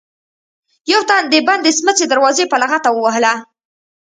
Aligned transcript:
يو 0.91 1.01
تن 1.09 1.23
د 1.31 1.33
بندې 1.47 1.71
سمڅې 1.77 2.05
دروازه 2.07 2.43
په 2.51 2.57
لغته 2.61 2.89
ووهله. 2.91 3.33